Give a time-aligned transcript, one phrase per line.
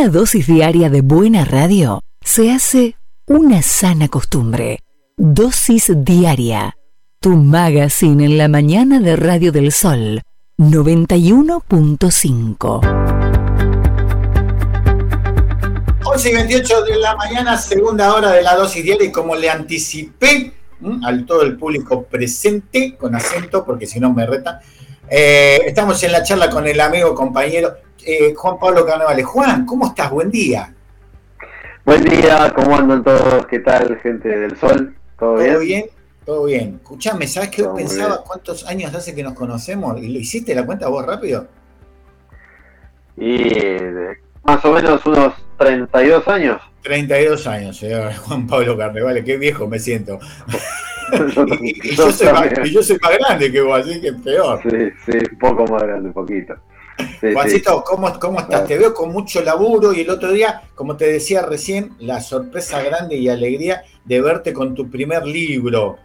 [0.00, 4.78] La dosis diaria de buena radio se hace una sana costumbre.
[5.18, 6.74] Dosis diaria.
[7.20, 10.22] Tu magazine en la mañana de Radio del Sol
[10.56, 12.80] 91.5.
[16.02, 19.50] 11 y 28 de la mañana, segunda hora de la dosis diaria y como le
[19.50, 20.54] anticipé
[21.02, 24.62] al todo el público presente, con acento, porque si no me reta,
[25.10, 27.76] eh, estamos en la charla con el amigo compañero
[28.06, 29.24] eh, Juan Pablo Carnevales.
[29.26, 30.10] Juan, ¿cómo estás?
[30.10, 30.74] Buen día.
[31.84, 33.46] Buen día, ¿cómo andan todos?
[33.46, 34.94] ¿Qué tal, gente del Sol?
[35.18, 35.50] ¿Todo, bien?
[35.52, 35.86] ¿Todo bien?
[36.24, 36.74] Todo bien.
[36.76, 38.22] Escuchame, ¿sabes qué pensaba?
[38.22, 40.00] ¿Cuántos años hace que nos conocemos?
[40.00, 41.48] ¿Y lo hiciste la cuenta vos rápido?
[43.16, 43.44] Y
[44.42, 46.60] más o menos unos 32 años.
[46.82, 50.18] 32 años, señor Juan Pablo Carnevales, qué viejo me siento.
[51.60, 54.60] y, yo soy más, grande que vos, así que peor.
[54.62, 56.54] Sí, sí, un poco más grande, un poquito.
[57.20, 58.66] Juancito, ¿cómo, ¿cómo, estás?
[58.66, 62.82] Te veo con mucho laburo y el otro día, como te decía recién, la sorpresa
[62.82, 65.98] grande y alegría de verte con tu primer libro.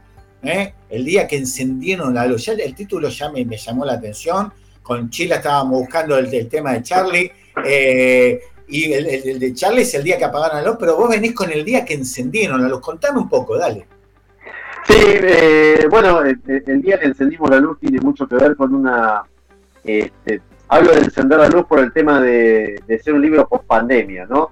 [0.44, 0.74] ¿eh?
[0.90, 2.46] El día que encendieron la luz.
[2.46, 4.52] Ya el título ya me, llamó la atención.
[4.84, 7.32] Con Chila estábamos buscando el, tema de Charlie.
[7.66, 11.34] Eh, y el, de Charlie es el día que apagaron la luz, pero vos venís
[11.34, 12.82] con el día que encendieron la luz.
[12.82, 13.88] Contame un poco, dale.
[14.86, 19.24] Sí, eh, bueno, el, día que encendimos la luz tiene mucho que ver con una
[19.84, 24.26] este, hablo de encender la luz por el tema de, ser un libro post pandemia,
[24.26, 24.52] ¿no?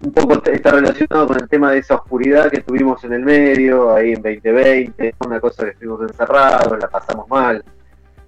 [0.00, 3.94] un poco está relacionado con el tema de esa oscuridad que tuvimos en el medio,
[3.94, 7.64] ahí en 2020, una cosa que estuvimos encerrados, la pasamos mal,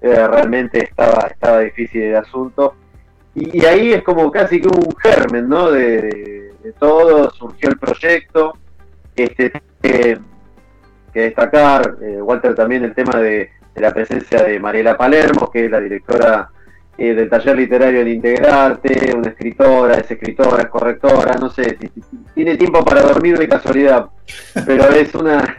[0.00, 2.74] eh, realmente estaba, estaba difícil el asunto.
[3.34, 5.70] Y, ahí es como casi que un germen, ¿no?
[5.70, 6.38] De,
[6.78, 8.54] todo, surgió el proyecto,
[9.16, 10.18] este, que,
[11.12, 15.70] destacar, eh, Walter, también el tema de de la presencia de Mariela Palermo, que es
[15.70, 16.50] la directora
[16.98, 21.78] eh, del taller literario de Integrarte, una escritora, es escritora, es correctora, no sé,
[22.34, 24.10] tiene tiempo para dormir de casualidad,
[24.66, 25.56] pero es una,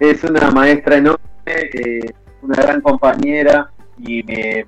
[0.00, 2.00] es una maestra enorme, eh,
[2.42, 4.66] una gran compañera y me,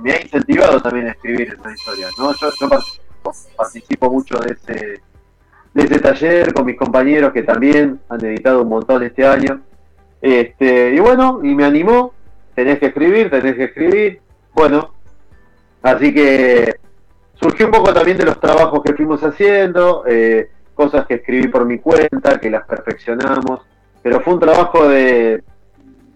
[0.00, 2.08] me, ha incentivado también a escribir esa historia.
[2.18, 2.32] ¿no?
[2.34, 2.50] Yo,
[3.56, 5.00] participo mucho de ese,
[5.72, 9.62] de ese taller con mis compañeros que también han editado un montón este año.
[10.20, 12.12] Este, y bueno, y me animó,
[12.54, 14.20] tenés que escribir, tenés que escribir.
[14.52, 14.94] Bueno,
[15.82, 16.76] así que
[17.34, 21.64] surgió un poco también de los trabajos que fuimos haciendo, eh, cosas que escribí por
[21.64, 23.60] mi cuenta, que las perfeccionamos,
[24.02, 25.42] pero fue un trabajo de,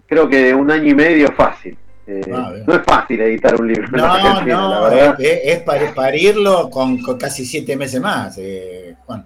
[0.07, 1.77] creo que de un año y medio fácil.
[2.07, 3.87] Eh, ah, no es fácil editar un libro.
[3.91, 5.15] No, no, la verdad.
[5.19, 9.25] Es, para parirlo con, casi siete meses más, eh, Juan.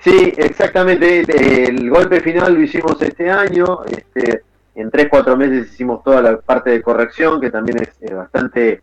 [0.00, 1.20] Sí, exactamente.
[1.68, 3.84] El golpe final lo hicimos este año.
[3.84, 4.42] Este,
[4.80, 8.82] en 3-4 meses hicimos toda la parte de corrección, que también es, bastante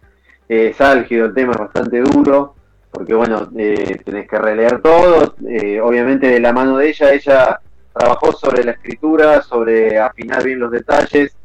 [0.49, 2.55] eh, álgido el tema, es bastante duro,
[2.91, 7.59] porque bueno, eh, tenés que releer todo, eh, obviamente de la mano de ella, ella
[7.93, 11.35] trabajó sobre la escritura, sobre afinar bien los detalles,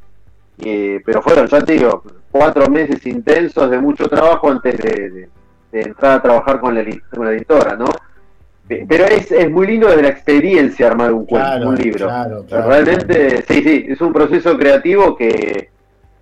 [0.59, 5.29] eh, pero fueron, ya te digo, cuatro meses intensos de mucho trabajo antes de,
[5.73, 7.87] entrar a trabajar con la, con la editora, ¿no?
[8.89, 12.11] Pero es, es muy lindo desde la experiencia armar un cuento, un libro.
[12.49, 15.71] Realmente, sí, sí, es un proceso creativo que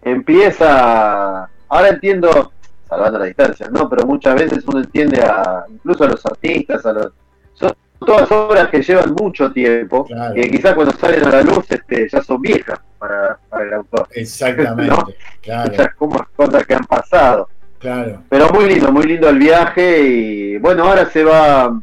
[0.02, 1.48] empieza.
[1.68, 2.52] Ahora entiendo,
[2.88, 3.88] salvando la distancia, ¿no?
[3.88, 7.12] Pero muchas veces uno entiende a, incluso a los artistas, a los.
[7.54, 12.08] Son todas obras que llevan mucho tiempo, que quizás cuando salen a la luz este,
[12.08, 14.08] ya son viejas para, para el autor.
[14.12, 15.72] Exactamente, claro.
[15.72, 17.48] Esas cosas que han pasado.
[17.78, 18.22] Claro.
[18.28, 21.80] Pero muy lindo, muy lindo el viaje y bueno, ahora se va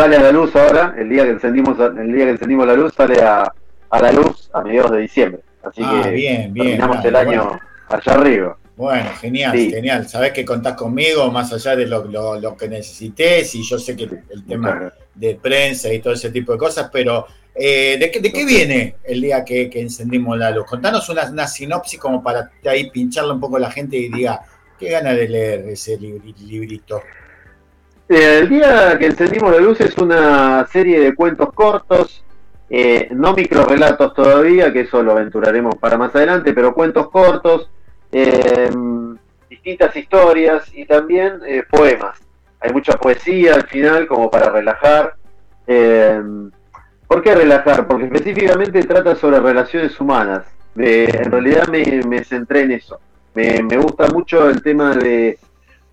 [0.00, 2.94] sale a la luz ahora, el día que encendimos, el día que encendimos la luz,
[2.94, 3.52] sale a,
[4.00, 5.42] la luz a mediados de diciembre.
[5.62, 8.56] Así ah, que bien, bien, terminamos el año allá arriba.
[8.76, 10.08] Bueno, genial, genial.
[10.08, 14.46] Sabés que contás conmigo más allá de lo, que necesites y yo sé que el,
[14.46, 18.46] tema de prensa y todo ese tipo de cosas, pero eh, ¿de, qué, ¿de qué
[18.46, 20.64] viene el día que, encendimos la luz?
[20.64, 24.40] Contanos una, sinopsis como para ahí pincharle un poco a la gente y diga,
[24.78, 27.02] qué gana de leer ese librito.
[28.10, 32.24] El día que encendimos la luz es una serie de cuentos cortos,
[32.68, 37.70] eh, no micro relatos todavía, que eso lo aventuraremos para más adelante, pero cuentos cortos,
[38.10, 38.68] eh,
[39.48, 42.18] distintas historias y también eh, poemas.
[42.58, 45.14] Hay mucha poesía al final como para relajar.
[47.06, 47.86] ¿Por qué relajar?
[47.86, 50.46] Porque específicamente trata sobre relaciones humanas.
[50.74, 52.98] en realidad me, centré en eso.
[53.34, 55.38] me gusta mucho el tema de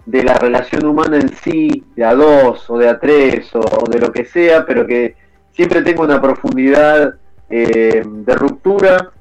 [0.07, 4.00] de la relación humana en sí, de a dos o de a tres o, de
[4.00, 5.15] lo que sea, pero que
[5.51, 7.15] siempre tenga una profundidad
[7.50, 9.12] eh, de ruptura,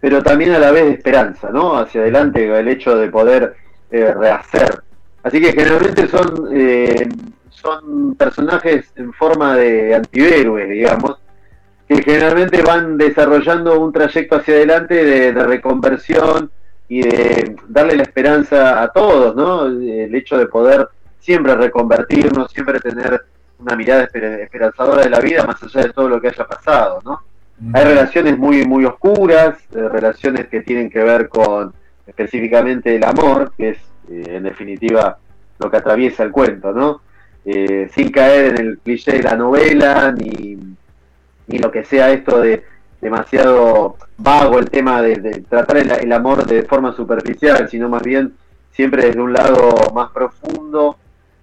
[0.00, 1.78] pero también a la vez de esperanza, ¿no?
[1.78, 3.54] Hacia adelante, el hecho de poder
[3.90, 4.82] eh, rehacer
[5.24, 7.08] Así que generalmente son, eh,
[7.48, 11.16] son personajes en forma de antihéroes, digamos,
[11.88, 16.50] que generalmente van desarrollando un trayecto hacia adelante de, reconversión
[16.88, 19.66] y de darle la esperanza a todos, ¿no?
[19.66, 20.88] El hecho de poder
[21.18, 23.24] siempre reconvertirnos, siempre tener
[23.58, 27.20] una mirada esperanzadora de la vida más allá de todo lo que haya pasado, ¿no?
[27.72, 31.72] Hay relaciones muy, muy oscuras, eh, relaciones que tienen que ver con
[32.06, 33.78] específicamente el amor, que es
[34.10, 35.18] eh, en definitiva
[35.58, 37.00] lo que atraviesa el cuento, ¿no?
[37.44, 40.58] Eh, sin caer en el cliché de la novela, ni,
[41.46, 42.64] ni lo que sea esto de
[43.00, 48.34] demasiado vago el tema de, tratar el, amor de forma superficial, sino más bien
[48.72, 50.96] siempre desde un lado más profundo.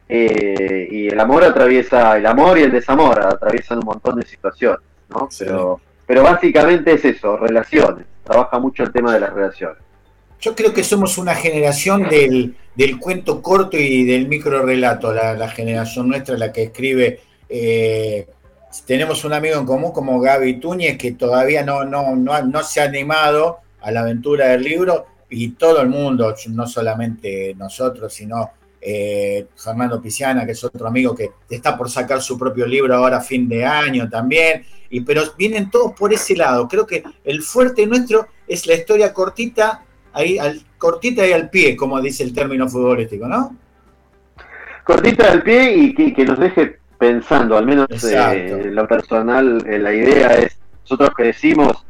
[0.10, 5.30] y el amor atraviesa, el amor y el desamor atraviesan un montón de situaciones, ¿no?
[5.38, 5.80] Pero
[6.12, 8.06] pero básicamente es eso, relaciones.
[8.26, 9.78] Trabaja mucho el tema de las relaciones.
[10.42, 12.54] Yo creo que somos una generación del,
[13.00, 17.22] cuento corto y del micro relato, la, generación nuestra, la que escribe.
[17.48, 18.28] Eh,
[18.86, 22.82] tenemos un amigo en común como Gaby Túñez que todavía no, no, no, no se
[22.82, 28.52] ha animado a la aventura del libro y todo el mundo, no solamente nosotros, sino
[28.84, 33.18] eh, Fernando Pisiana, que es otro amigo que está por sacar su propio libro ahora
[33.18, 36.68] a fin de año también, y, pero vienen todos por ese lado.
[36.68, 41.76] Creo que el fuerte nuestro es la historia cortita, ahí, al, cortita y al pie,
[41.76, 43.56] como dice el término futbolístico, ¿no?
[44.84, 49.80] Cortita al pie y que, nos deje pensando, al menos eh, en lo personal, eh,
[49.80, 51.84] la idea es, nosotros crecimos,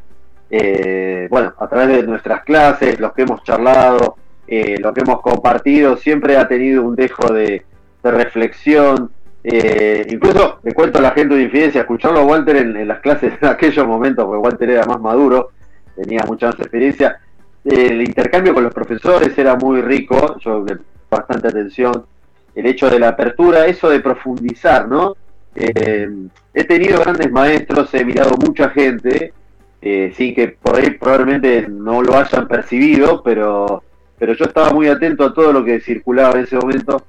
[1.30, 4.16] bueno, a través de nuestras clases, los que hemos charlado,
[4.48, 7.66] eh, lo que hemos compartido siempre ha tenido un dejo de,
[8.04, 9.12] reflexión.
[9.44, 13.34] Eh, incluso le cuento a la gente de infidencia, escucharlo a Walter en, las clases
[13.42, 15.50] en aquellos momentos, porque Walter era más maduro,
[15.96, 17.20] tenía mucha más experiencia.
[17.66, 20.66] el intercambio con los profesores era muy rico, yo
[21.10, 22.06] bastante atención.
[22.56, 25.16] El hecho de la apertura, eso de profundizar, ¿no?
[25.56, 26.10] Eh,
[26.54, 29.34] he tenido grandes maestros, he mirado mucha gente,
[29.82, 33.84] sí que por ahí probablemente no lo hayan percibido, pero
[34.22, 37.04] pero yo estaba muy atento a todo lo que circulaba en ese momento.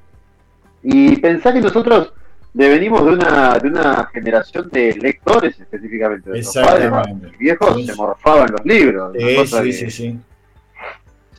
[0.83, 2.11] Y pensar que nosotros
[2.55, 6.31] devenimos de una, de una generación de lectores específicamente.
[6.31, 6.91] De los padres,
[7.39, 9.13] viejos se morfaban los libros.
[9.15, 10.19] Sí, sí, sí, sí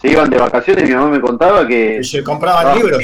[0.03, 2.03] se iban de vacaciones, mi mamá me contaba que...
[2.03, 3.01] Se compraban libros.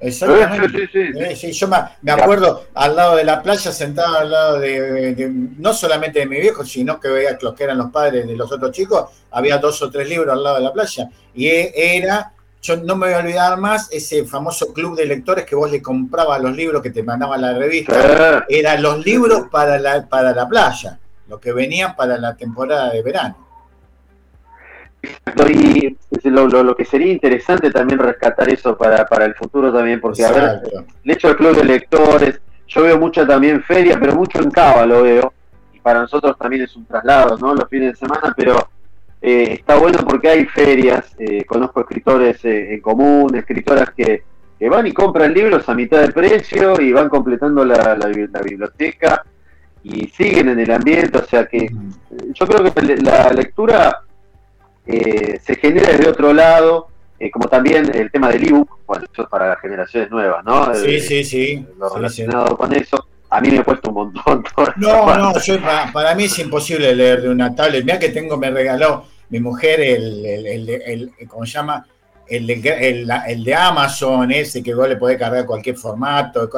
[0.00, 1.36] Exactamente.
[1.36, 6.18] Sí, yo me, acuerdo al lado de la playa, sentado al lado de, no solamente
[6.18, 9.04] de mi viejo, sino que veía los que eran los padres de los otros chicos,
[9.30, 11.08] había dos o tres libros al lado de la playa.
[11.32, 15.44] Y e, era, yo no me voy a olvidar más, ese famoso club de lectores
[15.44, 18.44] que vos le comprabas los libros que te mandaban la revista.
[18.48, 20.98] Eran los libros para la, para la playa,
[21.28, 23.49] los que venían para la temporada de verano.
[25.02, 30.32] Y lo, que sería interesante también rescatar eso para, para el futuro también, porque a
[30.32, 30.60] ver,
[31.04, 34.84] el hecho del club de lectores, yo veo mucha también feria, pero mucho en Cava
[34.84, 35.32] lo veo,
[35.72, 37.54] y para nosotros también es un traslado, ¿no?
[37.54, 38.68] Los fines de semana, pero
[39.22, 44.24] eh, está bueno porque hay ferias, eh, conozco escritores eh, en común, escritoras que,
[44.68, 48.08] van y compran libros a mitad de precio y van completando la, la,
[48.42, 49.24] biblioteca
[49.82, 51.66] y siguen en el ambiente, o sea que
[52.34, 54.02] yo creo que la lectura
[54.86, 56.88] eh, se genera desde otro lado,
[57.18, 60.74] eh, como también el tema del ebook, bueno, eso es para las generaciones nuevas, ¿no?
[60.74, 61.66] Sí, eh, sí, sí.
[61.78, 63.06] Lo relacionado con eso.
[63.28, 64.44] A mí me ha puesto un montón.
[64.76, 65.58] No, no, yo,
[65.92, 67.84] para, mí es imposible leer de una tablet.
[67.84, 71.86] Mira que tengo, me regaló mi mujer el, el, el, ¿cómo se llama?
[72.26, 76.48] El de, el, de Amazon, ese que vos le podés cargar cualquier formato,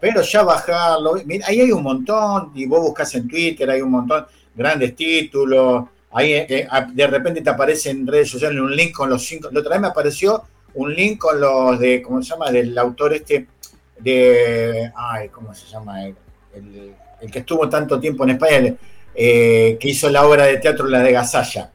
[0.00, 3.90] pero ya bajarlo, mira, ahí hay un montón, y vos buscas en Twitter, hay un
[3.90, 8.92] montón, grandes títulos, Ahí eh, eh, de repente te aparece en redes sociales un link
[8.92, 9.48] con los cinco.
[9.52, 12.50] La otra vez me apareció un link con los de, ¿cómo se llama?
[12.50, 13.46] Del autor este
[13.98, 14.90] de.
[14.96, 16.04] Ay, ¿cómo se llama?
[16.04, 16.94] El,
[17.30, 18.74] que estuvo tanto tiempo en España,
[19.14, 21.70] eh, que hizo la obra de teatro La de Gasalla.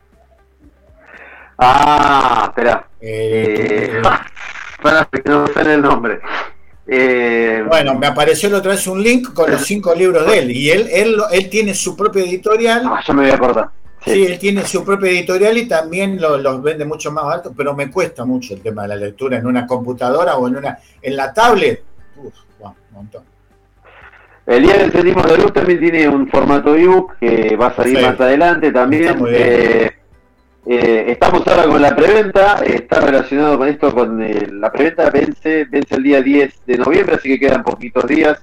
[1.57, 2.87] Ah, espera.
[2.99, 4.01] Eh,
[4.81, 6.19] para que no sé el nombre.
[7.67, 10.71] bueno, me apareció la otra vez un link con los cinco libros de él y
[10.71, 12.83] él, él, él tiene su propio editorial.
[12.85, 13.82] Ah, ya me voy a acordar.
[14.05, 17.89] Sí, él tiene su propia editorial y también los vende mucho más alto, pero me
[17.89, 21.33] cuesta mucho el tema de la lectura en una computadora o en una en la
[21.33, 21.83] tablet.
[22.17, 23.23] Uf, un montón.
[24.45, 28.01] El día del Sentimos de Luz también tiene un formato ebook que va a salir
[28.01, 29.17] más adelante también.
[29.29, 29.89] Eh,
[30.65, 35.63] eh, estamos ahora con la preventa, está relacionado con esto, con eh, la preventa vence,
[35.65, 38.41] vence el día 10 de noviembre, así que quedan poquitos días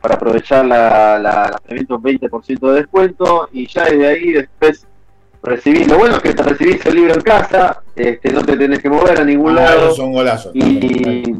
[0.00, 4.86] para aprovechar la, la, la preventa un 20% de descuento y ya desde ahí después
[5.42, 8.80] recibís, lo bueno es que te recibís el libro en casa, este, no te tenés
[8.80, 9.94] que mover a ningún ah, lado.
[9.94, 10.52] Son golazos.
[10.54, 11.34] Y,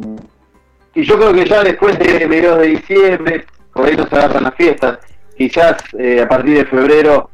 [0.95, 4.54] y yo creo que ya después de mediados de diciembre, por ahí nos agarran las
[4.54, 4.99] fiestas,
[5.37, 7.30] quizás eh, a partir de febrero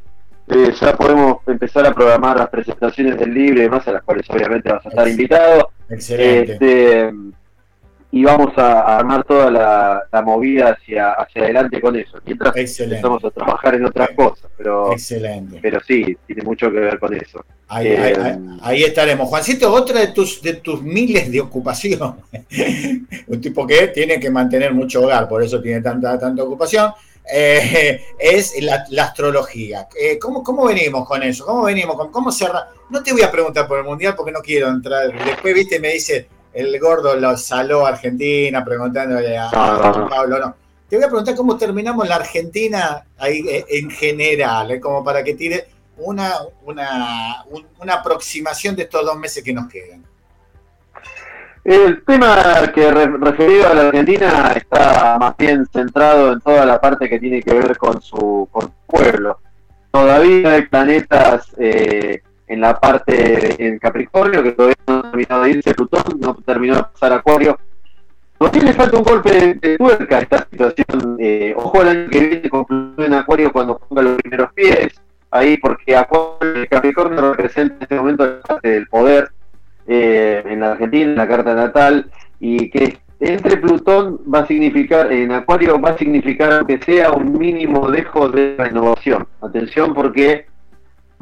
[0.49, 4.29] eh, ya podemos empezar a programar las presentaciones del libro y demás, a las cuales
[4.31, 5.71] obviamente vas a estar invitado.
[5.89, 6.53] Excelente.
[6.53, 7.13] Este,
[8.17, 12.19] y vamos a, armar toda la, movida hacia, hacia adelante con eso.
[12.25, 15.59] Mientras empezamos a trabajar en otras cosas, pero, Excelente.
[15.61, 17.45] pero sí, tiene mucho que ver con eso.
[17.69, 17.89] Ahí,
[18.63, 19.29] ahí, eh, estaremos.
[19.29, 22.15] Juancito, otra de tus, de tus miles de ocupaciones,
[23.27, 26.93] un tipo que tiene que mantener mucho hogar, por eso tiene tanta, tanta ocupación,
[27.31, 29.89] eh, es la, astrología.
[30.01, 31.45] Eh, ¿cómo, ¿cómo, venimos con eso?
[31.45, 31.97] ¿Cómo venimos?
[31.97, 32.67] Con, ¿Cómo cerra?
[32.89, 35.13] No te voy a preguntar por el Mundial porque no quiero entrar.
[35.23, 40.57] Después, viste, me dice el gordo lo saló a Argentina preguntándole a, Pablo, no.
[40.89, 45.23] Te voy a preguntar cómo terminamos la Argentina ahí eh, en general, eh, como para
[45.23, 45.67] que tire
[45.99, 46.33] una,
[46.65, 47.45] una,
[47.81, 50.03] una aproximación de estos dos meses que nos quedan.
[51.67, 57.09] El tema que referido a la Argentina está más bien centrado en toda la parte
[57.09, 58.49] que tiene que ver con su,
[58.87, 59.41] pueblo.
[59.91, 64.77] Todavía hay planetas eh, en la parte en Capricornio, que todavía
[65.17, 67.59] terminado de irse Plutón, no terminó de pasar Acuario.
[68.39, 71.17] No tiene falta un golpe de, tuerca esta situación.
[71.19, 75.01] Eh, ojo el año que viene con Plutón en Acuario cuando ponga los primeros pies,
[75.31, 79.31] ahí porque Acuario Capricornio representa en este momento la parte del poder
[79.87, 85.11] eh, en la Argentina, en la carta natal, y que entre Plutón va a significar,
[85.11, 89.27] en Acuario va a significar que sea un mínimo dejo de renovación.
[89.41, 90.47] Atención porque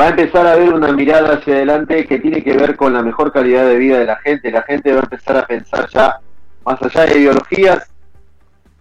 [0.00, 3.02] va a empezar a haber una mirada hacia adelante que tiene que ver con la
[3.02, 4.50] mejor calidad de vida de la gente.
[4.50, 6.18] La gente va a empezar a pensar ya,
[6.64, 7.90] más allá de ideologías,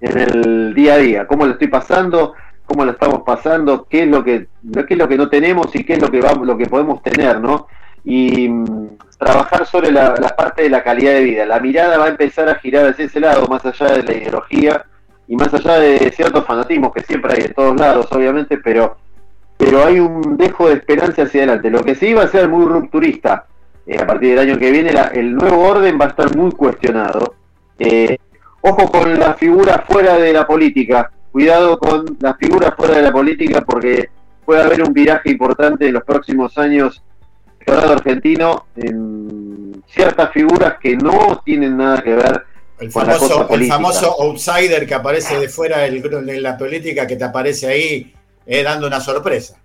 [0.01, 1.27] en el día a día.
[1.27, 2.33] ¿Cómo lo estoy pasando?
[2.65, 3.85] ¿Cómo lo estamos pasando?
[3.89, 6.19] ¿Qué es lo que, qué es lo que no tenemos y qué es lo que,
[6.19, 7.39] vamos, lo que podemos tener?
[7.39, 7.67] ¿no?
[8.03, 11.45] Y mm, trabajar sobre la, la parte de la calidad de vida.
[11.45, 14.85] La mirada va a empezar a girar hacia ese lado, más allá de la ideología
[15.27, 18.97] y más allá de ciertos fanatismos que siempre hay en todos lados, obviamente, pero
[19.57, 21.69] pero hay un dejo de esperanza hacia adelante.
[21.69, 23.45] Lo que sí va a ser muy rupturista
[23.85, 27.35] eh, a partir del año que viene, el nuevo orden va a estar muy cuestionado.
[27.79, 28.17] Eh,
[28.61, 33.11] ojo con las figuras fuera de la política, cuidado con las figuras fuera de la
[33.11, 34.09] política porque
[34.45, 37.03] puede haber un viraje importante en los próximos años
[37.65, 42.43] el argentino en ciertas figuras que no tienen nada que ver
[42.79, 47.07] el con famoso, la cosa el famoso outsider que aparece de fuera de la política
[47.07, 48.13] que te aparece ahí
[48.45, 49.55] eh, dando una sorpresa.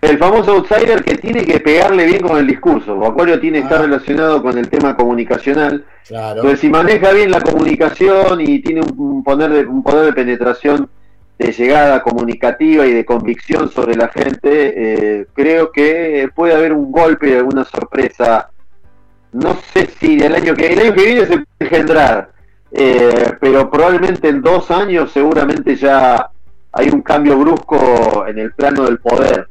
[0.00, 3.04] El famoso outsider que tiene que pegarle bien con el discurso.
[3.04, 3.82] Acuario tiene que estar ah.
[3.82, 5.84] relacionado con el tema comunicacional.
[6.06, 6.36] Claro.
[6.36, 10.88] Entonces, si maneja bien la comunicación y tiene un poder de, un poder de penetración
[11.38, 16.92] de llegada comunicativa y de convicción sobre la gente, eh, creo que puede haber un
[16.92, 18.50] golpe, alguna sorpresa.
[19.32, 22.30] No sé si el año que, el año que viene se puede engendrar,
[22.72, 26.30] eh, pero probablemente en dos años seguramente ya
[26.72, 29.48] hay un cambio brusco en el plano del poder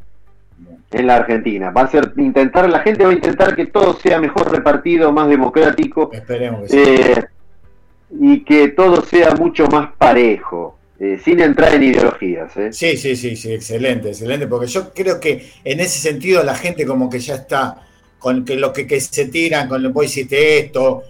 [0.92, 1.70] en la Argentina.
[1.72, 5.30] Va a ser intentar, la gente va a intentar que todo sea mejor repartido, más
[5.30, 6.10] democrático.
[6.12, 7.26] Esperemos eh,
[8.20, 10.76] y que todo sea mucho más parejo.
[11.02, 12.58] Eh, sin entrar en ideologías.
[12.58, 12.74] ¿eh?
[12.74, 16.86] Sí, sí, sí, sí, excelente, excelente, porque yo creo que en ese sentido la gente
[16.86, 21.04] como que ya está con que lo que, se tiran, con lo que hiciste esto.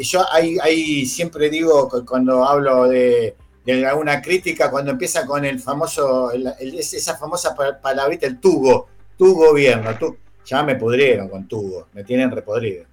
[0.00, 3.36] yo ahí siempre digo cuando hablo de,
[3.74, 9.96] de alguna crítica cuando empieza con el famoso, esa famosa palabrita, el tubo, tu gobierno,
[9.98, 12.84] tu, ya me pudrieron con tubo, me tienen repodrido,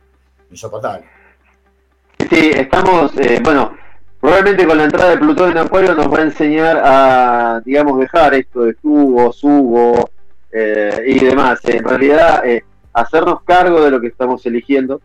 [0.50, 1.06] insoportable.
[2.18, 3.78] Sí, estamos, eh, bueno,
[4.20, 8.34] probablemente con la entrada de Plutón en Acuario nos va a enseñar a, digamos, dejar
[8.34, 10.10] esto de tubo, subo
[10.52, 11.60] eh, y demás.
[11.66, 12.64] En realidad, eh,
[12.94, 15.02] hacernos cargo de lo que estamos eligiendo.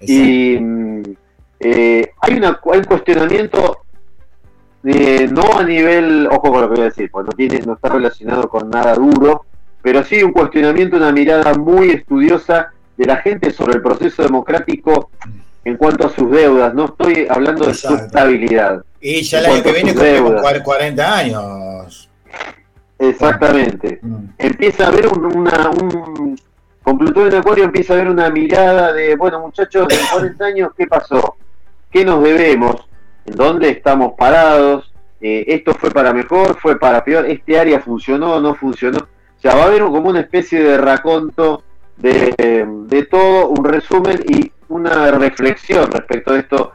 [0.00, 1.02] Y mm,
[1.60, 3.81] hay, una, hay un cuestionamiento
[4.82, 7.88] no a nivel, ojo con lo que voy a decir, pues no, tiene, no está
[7.88, 9.44] relacionado con nada duro,
[9.80, 15.10] pero sí un cuestionamiento, una mirada muy estudiosa de la gente sobre el proceso democrático
[15.64, 16.74] en cuanto a sus deudas.
[16.74, 18.82] No estoy hablando de su estabilidad.
[19.00, 22.08] Y ya el año que viene con 40 años.
[22.98, 23.98] Exactamente.
[24.02, 24.24] Mm.
[24.38, 26.38] Empieza a haber una, un,
[26.82, 30.70] con Plutón en Acuario empieza a haber una mirada de, bueno muchachos, en 40 años,
[30.76, 31.36] ¿qué pasó?
[31.90, 32.88] ¿Qué nos debemos?
[33.26, 38.40] En dónde estamos parados, eh, esto fue para mejor, fue para peor, este área funcionó,
[38.40, 38.98] no funcionó.
[38.98, 41.62] O sea, va a haber como una especie de raconto
[41.96, 46.72] de, de todo, un resumen y una reflexión respecto a esto,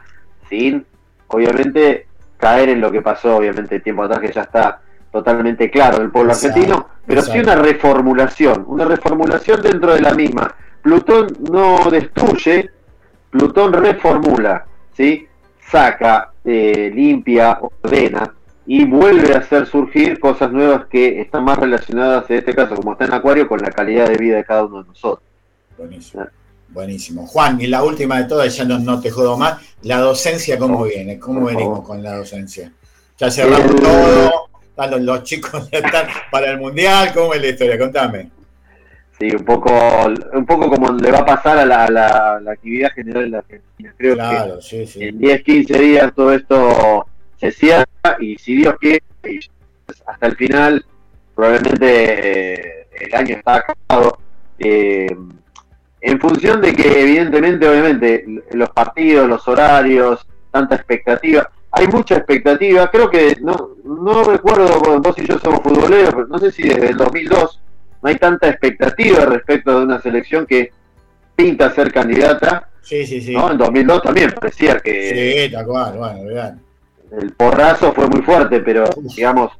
[0.48, 0.86] sin,
[1.28, 2.06] obviamente,
[2.38, 6.32] caer en lo que pasó, obviamente, tiempo atrás, que ya está totalmente claro del pueblo
[6.32, 10.54] argentino, pero sí una reformulación, una reformulación dentro de la misma.
[10.82, 12.70] Plutón no destruye,
[13.30, 14.64] Plutón reformula,
[14.96, 15.26] ¿sí?
[15.70, 18.34] Saca, eh, limpia, ordena
[18.66, 22.92] y vuelve a hacer surgir cosas nuevas que están más relacionadas, en este caso, como
[22.92, 25.26] está en Acuario, con la calidad de vida de cada uno de nosotros.
[25.78, 26.26] Buenísimo.
[26.68, 27.26] Buenísimo.
[27.26, 30.84] Juan, y la última de todas, ya no, no te jodo más, la docencia, ¿cómo
[30.84, 31.18] viene?
[31.18, 32.70] ¿Cómo venimos con la docencia?
[33.16, 37.78] Ya cerramos todo, están los, chicos están para el Mundial, ¿cómo es la historia?
[37.78, 38.37] Contame.
[39.18, 39.72] Sí, un poco,
[40.32, 43.94] un poco como le va a pasar a la, la, actividad general de la Argentina.
[43.96, 47.06] Creo que en 10, 15 días todo esto
[47.36, 47.86] se cierra
[48.20, 49.02] y si Dios quiere,
[50.06, 50.84] hasta el final,
[51.34, 54.18] probablemente eh, el año está acabado.
[54.56, 55.16] Eh,
[56.00, 62.88] en función de que evidentemente, obviamente, los partidos, los horarios, tanta expectativa, hay mucha expectativa,
[62.88, 66.90] creo que, no, no recuerdo, vos y yo somos futboleros, pero no sé si desde
[66.90, 67.60] el 2002
[68.02, 70.70] no hay tanta expectativa respecto de una selección que
[71.34, 72.68] pinta ser candidata.
[72.82, 73.34] Sí, sí, sí.
[73.34, 75.46] En 2002 también parecía que.
[75.46, 76.58] Sí, tal cual, bueno,
[77.20, 79.52] El porrazo fue muy fuerte, pero digamos,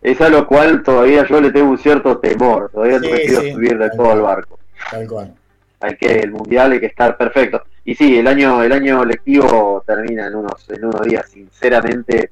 [0.00, 2.70] es a lo cual todavía yo le tengo un cierto temor.
[2.72, 4.58] Todavía no me quiero subir de todo al barco.
[4.90, 5.34] Tal cual.
[5.80, 7.62] Hay que, el mundial hay que estar perfecto.
[7.84, 11.28] Y sí, el año, el año lectivo termina en unos, en unos días.
[11.28, 12.30] Sinceramente,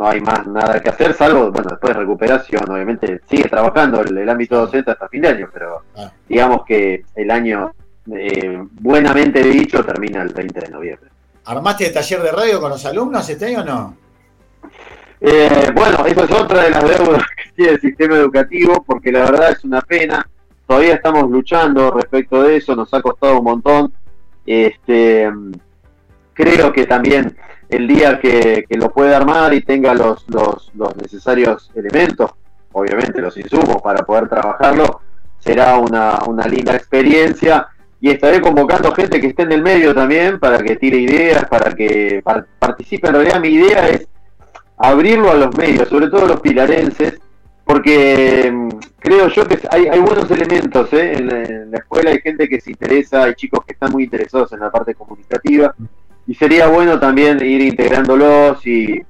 [0.00, 4.26] no hay más nada que hacer, salvo, bueno, después de recuperación, obviamente sigue trabajando el,
[4.30, 6.10] ámbito docente hasta fin de año, pero ah.
[6.26, 7.70] digamos que el año,
[8.10, 11.10] eh, buenamente dicho, termina el 20 de noviembre.
[11.44, 13.96] ¿Armaste el taller de radio con los alumnos este año o no?
[15.20, 19.20] Eh, bueno, eso es otra de las deudas que tiene el sistema educativo, porque la
[19.20, 20.26] verdad es una pena.
[20.66, 23.92] Todavía estamos luchando respecto de eso, nos ha costado un montón.
[24.46, 25.30] Este,
[26.32, 27.36] creo que también
[27.70, 32.32] el día que, lo pueda armar y tenga los, los, necesarios elementos,
[32.72, 35.00] obviamente los insumos para poder trabajarlo,
[35.38, 37.68] será una, linda experiencia
[38.00, 41.72] y estaré convocando gente que esté en el medio también para que tire ideas, para
[41.72, 42.22] que
[42.58, 43.08] participe.
[43.08, 44.08] En realidad mi idea es
[44.76, 47.20] abrirlo a los medios, sobre todo a los pilarenses,
[47.64, 51.12] porque mm, creo yo que hay, hay buenos elementos ¿eh?
[51.12, 54.52] en, en, la, escuela, hay gente que se interesa, hay chicos que están muy interesados
[54.52, 55.72] en la parte comunicativa
[56.30, 59.02] y sería bueno también ir integrándolos y,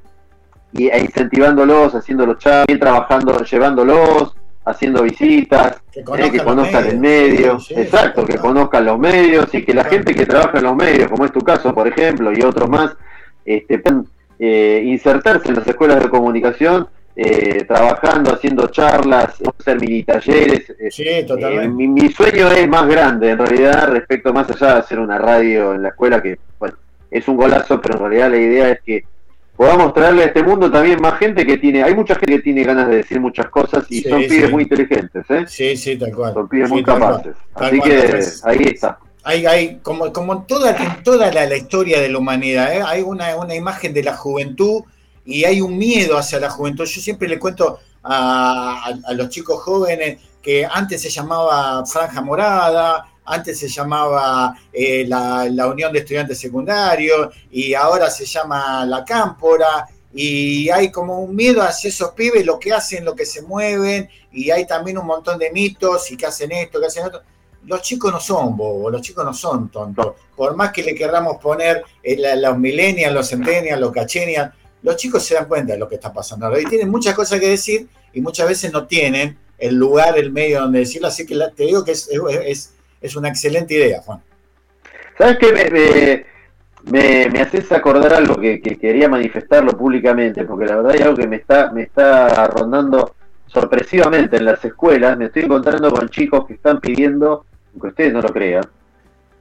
[0.73, 7.59] y e incentivándolos, haciéndolos chat, ir trabajando, llevándolos, haciendo visitas, que, eh, conozcan el medio,
[7.77, 11.27] exacto, que conozcan los medios y que la gente que trabaja en los medios, como
[11.27, 12.97] es tu caso, por ejemplo, y otros más,
[13.45, 14.07] este, puedan
[14.39, 20.75] eh, insertarse en las escuelas de comunicación, eh, trabajando, haciendo charlas, hacer mini talleres.
[20.89, 21.69] Sí, totalmente.
[21.69, 25.75] Mi, mi, sueño es más grande, en realidad, respecto más allá de hacer una radio
[25.75, 26.77] en la escuela, que, bueno,
[27.11, 29.05] es un golazo, pero en realidad la idea es que
[29.57, 32.65] podamos traerle a este mundo también más gente que tiene, hay mucha gente que tiene
[32.65, 35.45] ganas de decir muchas cosas y son pibes muy inteligentes, ¿eh?
[35.47, 36.33] Sí, sí, tal cual.
[36.33, 37.37] Son pibes muy capaces.
[37.55, 38.99] Así que ahí está.
[39.23, 42.83] Hay, hay, como, como en toda, toda la, historia de la humanidad, ¿eh?
[42.87, 44.83] hay una, una imagen de la juventud
[45.27, 46.87] y hay un miedo hacia la juventud.
[46.87, 53.05] Yo siempre le cuento a, a, los chicos jóvenes que antes se llamaba franja morada,
[53.31, 59.87] antes se llamaba eh, la, Unión de Estudiantes Secundarios y ahora se llama la Cámpora
[60.13, 64.09] y hay como un miedo hacia esos pibes, lo que hacen, lo que se mueven
[64.33, 67.23] y hay también un montón de mitos y que hacen esto, que hacen esto.
[67.67, 70.15] Los chicos no son bobos, los chicos no son tontos.
[70.35, 75.23] Por más que le queramos poner eh, los millennials, los centennials, los cachenials, los chicos
[75.23, 78.21] se dan cuenta de lo que está pasando y tienen muchas cosas que decir y
[78.21, 81.09] muchas veces no tienen el lugar, el medio donde decirlo.
[81.09, 84.21] Así que te digo que es es una excelente idea, Juan.
[85.17, 86.27] ¿Sabes qué?
[86.85, 91.27] Me, me, haces acordar algo que, quería manifestarlo públicamente, porque la verdad hay algo que
[91.27, 93.15] me está, me está rondando
[93.47, 95.19] sorpresivamente en las escuelas.
[95.19, 98.65] Me estoy encontrando con chicos que están pidiendo, aunque ustedes no lo crean,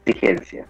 [0.05, 0.65] exigencia.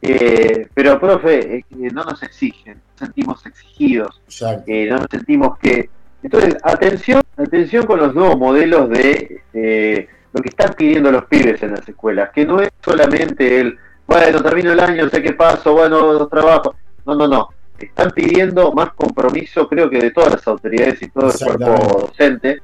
[0.00, 4.20] Eh, pero, profe, no nos exigen, nos sentimos exigidos,
[4.66, 5.90] eh, no nos sentimos que...
[6.24, 10.08] Entonces, atención, atención con los nuevos modelos de...
[10.32, 14.42] Lo que están pidiendo los pibes en las escuelas, que no es solamente el, bueno,
[14.42, 16.74] termino el año, sé qué paso, bueno, trabajo.
[17.04, 17.48] No, no, no.
[17.78, 22.62] Están pidiendo más compromiso, creo que de todas las autoridades y todo el cuerpo docente,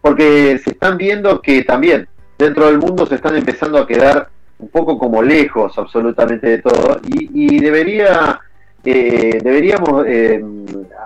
[0.00, 2.06] porque se están viendo que también
[2.38, 7.00] dentro del mundo se están empezando a quedar un poco como lejos absolutamente de todo
[7.04, 8.40] y, y debería
[8.84, 10.44] eh, deberíamos eh,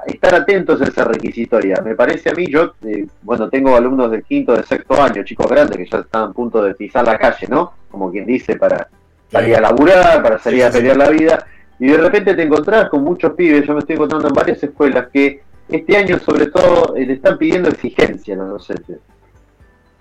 [0.06, 1.82] estar atentos a esa requisitoria.
[1.84, 5.46] Me parece a mí, yo, eh, bueno, tengo alumnos del quinto, de sexto año, chicos
[5.46, 7.72] grandes que ya están a punto de pisar la calle, ¿no?
[7.90, 8.88] Como quien dice, para
[9.30, 11.46] salir a laburar, para salir a pelear la vida.
[11.78, 15.08] Y de repente te encontrás con muchos pibes, yo me estoy encontrando en varias escuelas
[15.12, 18.98] que este año sobre todo le están pidiendo exigencia a los docentes.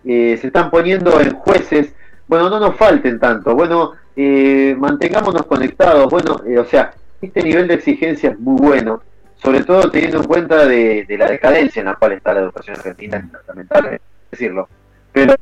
[0.03, 1.93] se están poniendo en jueces,
[2.27, 3.91] bueno, no nos falten tanto, bueno,
[4.77, 6.93] mantengámonos conectados, bueno, o sea,
[7.25, 9.01] este nivel de exigencia es muy bueno,
[9.35, 13.29] sobre todo teniendo en cuenta de, la decadencia en la cual está la educación argentina,
[13.47, 14.67] lamentable decirlo.
[15.11, 15.35] Pero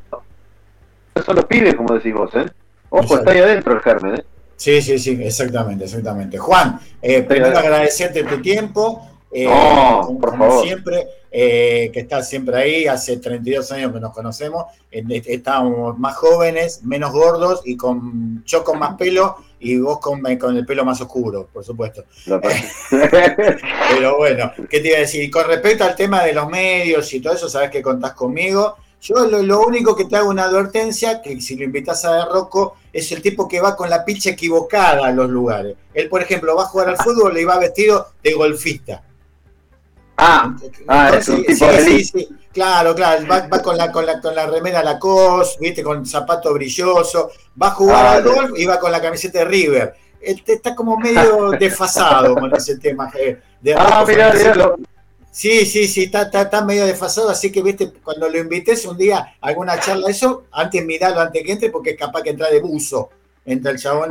[1.25, 2.45] son los pibes, como decís vos, ¿eh?
[2.89, 4.23] Ojo, está ahí adentro el germen, ¿eh?
[4.55, 6.37] Sí, sí, sí, exactamente, exactamente.
[6.37, 9.09] Juan, eh, primero agradecerte tu tiempo.
[9.35, 10.63] Eh, como, por favor.
[10.63, 16.83] siempre, eh, que estás siempre ahí, hace 32 años que nos conocemos, estábamos más jóvenes,
[16.83, 20.99] menos gordos y con yo con más pelo y vos con, con el pelo más
[21.01, 22.03] oscuro, por supuesto.
[22.89, 25.31] Pero bueno, ¿qué te iba a decir?
[25.31, 28.75] Con respecto al tema de los medios y todo eso, sabes que contás conmigo.
[29.01, 33.11] Yo lo, único que te hago una advertencia, que si lo invitas a Rocco, es
[33.11, 35.75] el tipo que va con la picha equivocada a los lugares.
[35.93, 39.03] Él, por ejemplo, va a jugar al fútbol y va vestido de golfista.
[40.17, 40.55] Ah,
[40.87, 44.45] ah es un tipo sí, sí, claro, claro, va, con, la, con, la, con la
[44.45, 49.01] remera Lacoste, viste, con zapato brilloso, va a jugar al golf y va con la
[49.01, 49.93] camiseta de River.
[50.21, 53.11] Está como medio desfasado con ese tema.
[53.19, 54.33] Eh, de ah, mira,
[55.33, 59.35] Sí, sí, sí, está, está, medio desfasado, así que, viste, cuando lo invites un día
[59.41, 62.59] a alguna charla, eso, antes miralo antes que entre, porque es capaz que entra de
[62.59, 63.09] buzo.
[63.43, 64.09] Entra el chabón.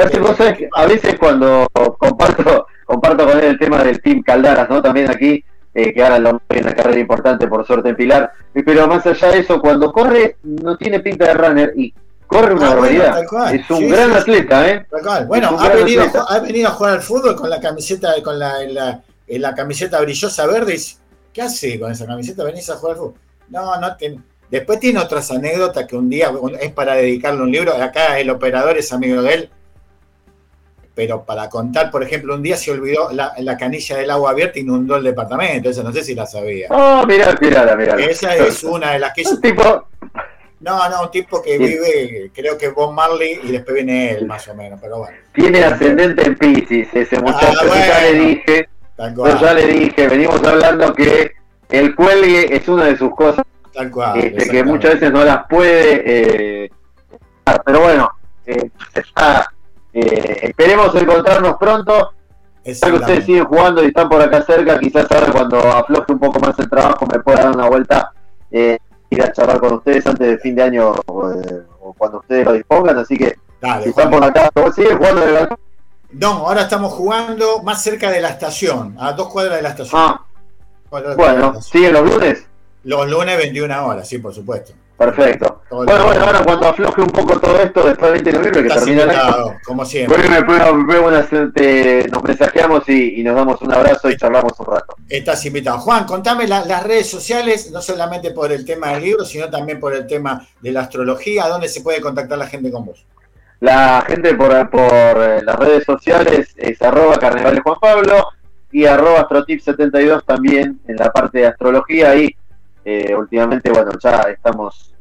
[0.74, 4.82] a veces cuando comparto, comparto con él el tema del Team Caldaras, ¿no?
[4.82, 8.86] También aquí, eh, que ahora lo en una carrera importante por suerte en Pilar, pero
[8.86, 11.94] más allá de eso, cuando corre no tiene pinta de runner y
[12.26, 13.54] corre una ah, barbaridad.
[13.54, 14.86] es un gran atleta, ¿eh?
[15.26, 19.02] Bueno, ha venido, ha venido, a jugar al fútbol con la camiseta, con la, la,
[19.26, 20.78] la, camiseta brillosa verde.
[21.32, 22.44] ¿Qué hace con esa camiseta?
[22.44, 23.14] ¿Venís a jugar al fútbol?
[23.48, 23.96] No, no
[24.50, 26.30] Después tiene otras anécdotas que un día
[26.60, 27.74] es para dedicarle un libro.
[27.74, 29.50] Acá el operador es amigo de él
[30.94, 34.62] pero para contar, por ejemplo, un día se olvidó la, canilla del agua abierta y
[34.62, 36.68] inundó el departamento, esa no sé si la sabía.
[36.70, 37.96] Oh, mirá, mirá, mirá.
[37.96, 39.22] Esa es una de las que...
[39.26, 39.86] Un tipo...
[40.60, 44.46] No, no, un tipo que vive, creo que Bob Marley y después viene él, más
[44.46, 45.16] o menos, pero bueno.
[45.32, 48.68] Tiene ascendente en Pisces ese ah, muchacho, ya le dije,
[49.40, 51.32] ya le dije, venimos hablando que
[51.68, 55.46] el cuelgue es una de sus cosas, Tal cual, este, que muchas veces no las
[55.48, 56.70] puede, eh,
[57.64, 58.10] pero bueno,
[58.46, 59.51] eh, está
[59.92, 62.12] eh, esperemos encontrarnos pronto.
[62.64, 66.20] Ya que ustedes siguen jugando y están por acá cerca, quizás ahora cuando afloje un
[66.20, 68.12] poco más el trabajo me pueda dar una vuelta,
[68.52, 68.78] eh,
[69.10, 72.52] ir a charlar con ustedes antes del fin de año eh, o, cuando ustedes lo
[72.52, 72.98] dispongan.
[72.98, 73.36] Así que
[73.82, 75.48] si están por acá, ¿siguen jugando de
[76.12, 80.00] No, ahora estamos jugando más cerca de la estación, a dos cuadras de la estación.
[80.00, 80.24] Ah,
[81.16, 82.46] bueno, ¿siguen los lunes?
[82.84, 84.72] Los lunes 21 horas, sí, por supuesto.
[84.96, 85.62] Perfecto.
[85.70, 88.68] Bueno, bueno, ahora cuando afloje un poco todo esto, después del 20 de noviembre, que
[88.68, 90.22] termina el como siempre.
[92.10, 94.94] nos mensajeamos y, nos damos un abrazo y charlamos un rato.
[95.08, 95.78] Estás invitado.
[95.78, 99.94] Juan, contame las redes sociales, no solamente por el tema del libro, sino también por
[99.94, 101.48] el tema de la astrología.
[101.48, 103.04] ¿Dónde se puede contactar la gente con vos?
[103.60, 108.26] La gente por, por eh, las redes sociales es arroba carnevales Juan Pablo
[108.72, 112.16] y arroba astrotip72 también en la parte de astrología.
[112.16, 112.34] Y
[112.84, 114.94] eh, últimamente, bueno, ya estamos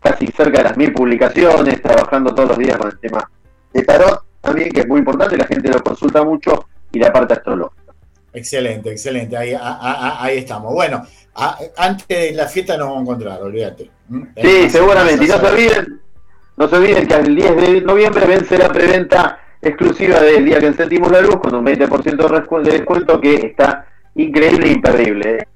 [0.00, 3.30] casi cerca de las mil publicaciones, trabajando todos los días con el tema
[3.72, 7.34] de tarot, también que es muy importante, la gente lo consulta mucho, y la parte
[7.34, 7.92] astrológica.
[8.32, 10.72] Excelente, excelente, ahí, ahí estamos.
[10.72, 11.02] Bueno,
[11.76, 13.90] antes de la fiesta nos vamos a encontrar, olvídate.
[14.08, 14.22] ¿Mm?
[14.36, 16.00] Sí, seguramente, y no se olviden,
[16.56, 20.66] no se olviden que el 10 de noviembre vence la preventa exclusiva del día que
[20.66, 25.48] encendimos la luz con un 20% de descuento que está increíble e imperdible.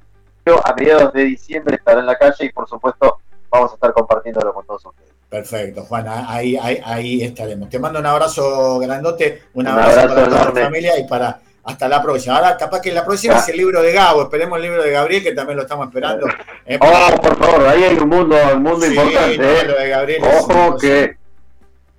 [0.64, 3.18] A mediados de diciembre estará en la calle y por supuesto
[3.50, 5.12] vamos a estar compartiéndolo con todos ustedes.
[5.28, 7.68] Perfecto, Juan, ahí, ahí, ahí estaremos.
[7.68, 12.02] Te mando un abrazo grandote, un, abrazo, para toda la familia y para hasta la
[12.02, 12.36] próxima.
[12.36, 13.40] Ahora, capaz que la próxima ah.
[13.40, 16.26] es el libro de Gabo, esperemos el libro de Gabriel, que también lo estamos esperando.
[16.64, 19.34] Eh, oh, por favor, ahí hay un mundo, un mundo importante.
[19.34, 19.64] ¿eh?
[19.64, 21.16] Lo de Gabriel Ojo que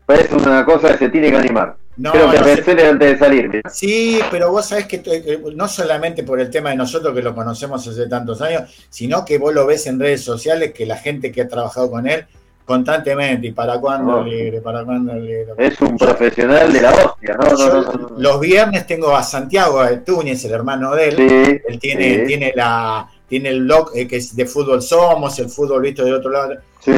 [0.10, 1.76] es una cosa que se tiene que animar.
[1.98, 2.38] No, Creo que
[2.76, 3.62] no antes de salir.
[3.70, 7.36] Sí, pero vos sabés que eh, no solamente por el tema de nosotros que lo
[7.36, 11.30] conocemos hace tantos años, sino que vos lo ves en redes sociales que la gente
[11.32, 12.26] que ha trabajado con él
[12.64, 15.48] constantemente y para cuándo libre, para cuándo libre.
[15.58, 18.16] Es un profesional de la hostia, ¿no?
[18.18, 21.62] los viernes tengo a Santiago Túñez, el hermano de él.
[21.68, 25.84] él tiene, tiene la tiene el blog eh, que es de fútbol somos, el fútbol
[25.84, 26.56] visto de otro lado.
[26.80, 26.92] Sí,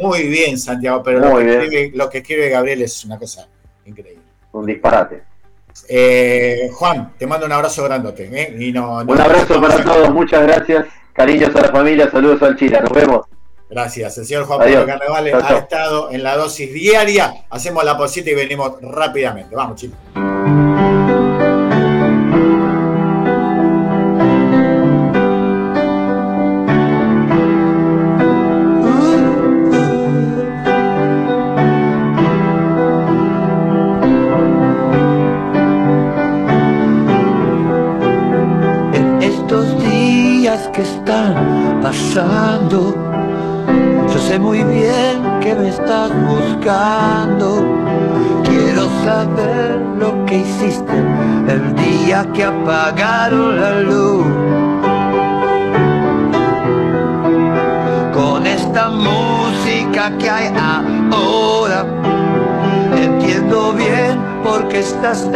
[0.00, 3.46] muy bien Santiago, pero lo que, escribe, lo que escribe Gabriel es una cosa
[3.84, 4.22] increíble.
[4.52, 5.22] Un disparate.
[5.88, 8.28] Eh, Juan, te mando un abrazo grandote.
[8.32, 8.72] ¿eh?
[8.72, 10.86] un abrazo para todos, muchas gracias.
[11.12, 13.26] Cariños a la familia, saludos al Chile, nos vemos.
[13.68, 14.16] Gracias.
[14.18, 17.44] El señor Juan Pablo Carnevales ha estado en la dosis diaria.
[17.50, 19.54] Hacemos la posita y venimos rápidamente.
[19.54, 19.98] Vamos, chicos.
[65.08, 65.28] hasta